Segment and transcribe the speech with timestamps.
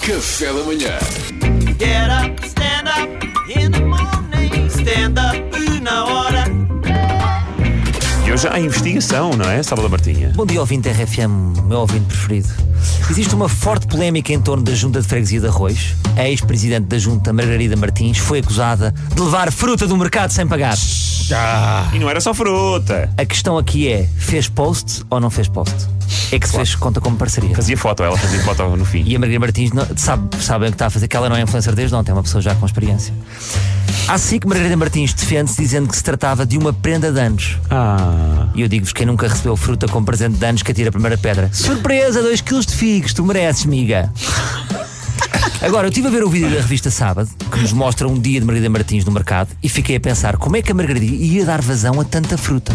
[0.00, 0.98] Café da manhã.
[1.78, 4.68] Get up, stand up in the morning.
[4.68, 6.44] Stand up na hora.
[8.26, 10.32] E hoje há investigação, não é, Sábado Martinha?
[10.34, 12.48] Bom dia, ouvinte RFM, meu ouvinte preferido.
[13.10, 15.94] Existe uma forte polémica em torno da Junta de Freguesia de Arroz.
[16.16, 20.76] A ex-presidente da Junta, Margarida Martins, foi acusada de levar fruta do mercado sem pagar.
[21.92, 23.10] E não era só fruta.
[23.16, 25.74] A questão aqui é: fez post ou não fez post?
[26.32, 27.54] É que se fez conta como parceria.
[27.54, 29.02] Fazia foto, ela fazia foto no fim.
[29.06, 31.36] E a Margarida Martins não- sabe, sabe o que está a fazer, que ela não
[31.36, 33.12] é influencer desde ontem, é uma pessoa já com experiência.
[34.08, 37.58] Assim que Margarida Martins defende-se dizendo que se tratava de uma prenda de anos.
[37.70, 38.48] Ah.
[38.54, 41.18] E eu digo-vos: quem nunca recebeu fruta como presente de anos que atira a primeira
[41.18, 41.50] pedra.
[41.52, 44.12] Surpresa, 2 kg de figos, tu mereces, miga.
[45.66, 48.38] Agora, eu estive a ver o vídeo da revista Sábado, que nos mostra um dia
[48.38, 51.44] de Margarida Martins no mercado, e fiquei a pensar como é que a Margarida ia
[51.44, 52.72] dar vazão a tanta fruta.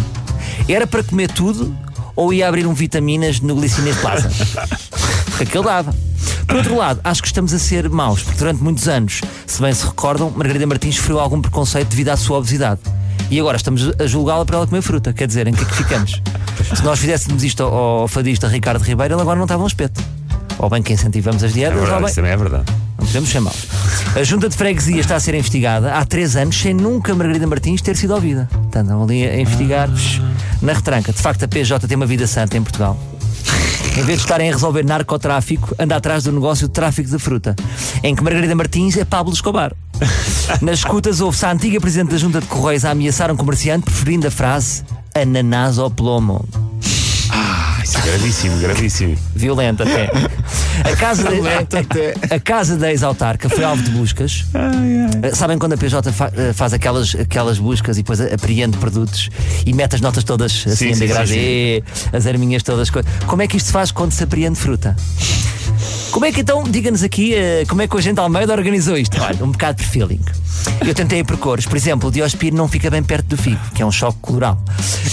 [0.68, 1.74] Era para comer tudo
[2.18, 4.30] ou ia abrir um vitaminas no Glicines Plaza?
[5.40, 5.96] Aquele dava.
[6.46, 9.74] Por outro lado, acho que estamos a ser maus, porque durante muitos anos, se bem
[9.74, 12.82] se recordam, Margarida Martins sofreu algum preconceito devido à sua obesidade.
[13.30, 15.14] E agora estamos a julgá-la para ela comer fruta.
[15.14, 16.22] Quer dizer, em que é que ficamos?
[16.76, 20.04] Se nós fizéssemos isto ao, ao fadista Ricardo Ribeiro, ele agora não estava um espeto.
[20.62, 22.66] Ou bem que incentivamos as É dietas, ou verdade, isso também é verdade.
[23.00, 23.66] Não podemos chamá-los.
[24.16, 27.82] A junta de freguesia está a ser investigada há três anos sem nunca Margarida Martins
[27.82, 28.48] ter sido ouvida.
[28.52, 30.22] Portanto, andam ali a investigar psh,
[30.62, 31.12] na retranca.
[31.12, 32.96] De facto, a PJ tem uma vida santa em Portugal.
[33.98, 37.56] Em vez de estarem a resolver narcotráfico, anda atrás do negócio de tráfico de fruta,
[38.04, 39.74] em que Margarida Martins é Pablo Escobar.
[40.62, 44.28] Nas escutas, houve-se a antiga presidente da Junta de Correios a ameaçar um comerciante preferindo
[44.28, 44.84] a frase
[45.16, 46.48] ananás ao plomo.
[48.06, 49.16] Gravíssimo, gravíssimo.
[49.36, 50.10] Violenta até.
[50.84, 51.40] A casa, de,
[52.32, 54.46] a, a casa da ex-autarca foi alvo de buscas.
[55.24, 59.30] Eh, Sabem quando a PJ fa- eh, faz aquelas, aquelas buscas e depois apreende produtos
[59.66, 62.90] e mete as notas todas assim Sim, em sim, degradê, as arminhas todas.
[62.90, 64.96] co- Como é que isto se faz quando se apreende fruta?
[66.12, 69.20] Como é que então, diga-nos aqui, eh, como é que o agente Almeida organizou isto?
[69.22, 70.20] Olha, um bocado por feeling.
[70.86, 71.66] Eu tentei por cores.
[71.66, 74.62] Por exemplo, o Diospiro não fica bem perto do figo, que é um choque coloral.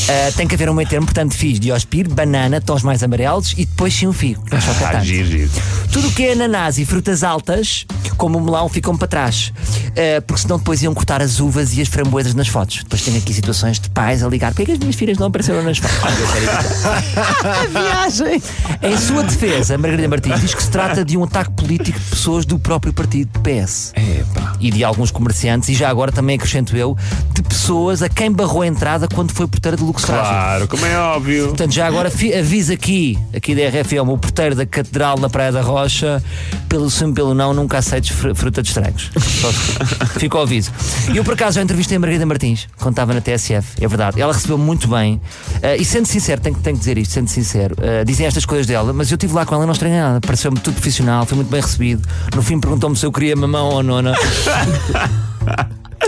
[0.09, 3.65] Ah, tem que haver um meio termo, portanto, fiz Diospiro, banana, tons mais amarelos e
[3.65, 5.07] depois sim um figo, que é um choque Ah, atante.
[5.07, 5.51] giro, giro.
[5.93, 9.53] Tudo o que é ananás e frutas altas, como o melão, ficam para trás.
[10.01, 12.85] Eh, porque senão depois iam cortar as uvas e as framboesas nas fotos.
[12.85, 14.55] Depois tenho aqui situações de pais a ligar.
[14.55, 16.37] Porquê é que as minhas filhas não apareceram nas fotos?
[16.37, 17.67] Evitar.
[17.69, 18.43] Viagem!
[18.81, 22.47] Em sua defesa, Margarida Martins diz que se trata de um ataque político de pessoas
[22.47, 23.93] do próprio partido PS.
[23.97, 24.48] Epá.
[24.61, 26.97] E de alguns comerciantes, e já agora também acrescento eu,
[27.35, 30.25] de pessoas a quem barrou a entrada quando foi porteira de Lux Frágil.
[30.25, 31.49] Claro, como é óbvio.
[31.49, 32.09] Portanto, já agora
[32.39, 36.23] aviso aqui, aqui da RFM, o porteiro da Catedral na Praia da Rocha,
[36.69, 38.79] pelo sim, pelo não, nunca aceites fr- fruta de se-
[40.19, 40.71] Fica ao aviso.
[41.13, 44.21] E eu, por acaso, já entrevistei a Margarida Martins, quando estava na TSF, é verdade.
[44.21, 45.21] Ela recebeu muito bem.
[45.63, 48.45] Ah, e sendo sincero, tenho, que- tenho que dizer isto, sendo sincero, ah, dizem estas
[48.45, 50.21] coisas dela, mas eu estive lá com ela e não estranhei nada.
[50.21, 52.07] Pareceu-me tudo profissional, foi muito bem recebido.
[52.35, 54.15] No fim, perguntou-me se eu queria mamão ou nona.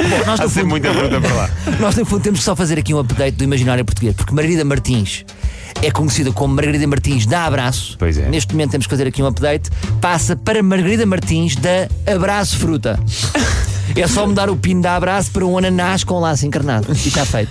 [0.09, 1.51] Bom, nós Há sempre fundo- muita fruta para lá.
[1.81, 4.65] nós, no fundo, temos que só fazer aqui um update do imaginário português, porque Margarida
[4.65, 5.25] Martins
[5.83, 7.97] é conhecida como Margarida Martins da Abraço.
[7.99, 8.29] Pois é.
[8.29, 9.69] Neste momento temos que fazer aqui um update.
[10.01, 12.99] Passa para Margarida Martins da Abraço Fruta.
[13.97, 16.87] É só mudar o pino da Abraço para um ananás com laço encarnado.
[16.93, 17.51] E está feito.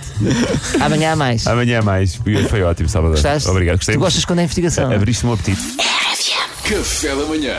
[0.80, 1.46] Amanhã há mais.
[1.46, 2.18] Amanhã há mais.
[2.48, 3.16] Foi ótimo, Salvador.
[3.16, 3.48] Gostaste?
[3.48, 3.76] Obrigado.
[3.76, 3.94] Gostei.
[3.94, 4.90] Tu gostas quando é investigação?
[4.90, 5.60] Abriste-me um apetite.
[6.64, 7.56] Café da manhã.